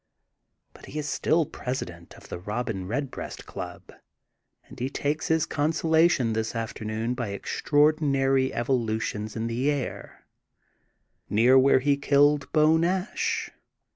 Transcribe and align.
But 0.73 0.87
he 0.87 0.99
i^ 0.99 1.03
still 1.03 1.45
president 1.45 2.15
of 2.17 2.27
the 2.27 2.39
Robin 2.39 2.87
Red 2.87 3.11
breast 3.11 3.45
Club 3.45 3.91
and 4.63 4.79
he 4.79 4.89
takes 4.89 5.27
his 5.27 5.45
consolation 5.45 6.33
this 6.33 6.55
afternoon 6.55 7.13
by 7.13 7.27
extraordinary 7.27 8.51
evolutions 8.51 9.35
in 9.35 9.45
the 9.45 9.69
air, 9.69 10.25
near 11.29 11.55
where 11.55 11.81
he 11.81 11.97
killed 11.97 12.51
Beau 12.51 12.77
Nash. 12.77 13.51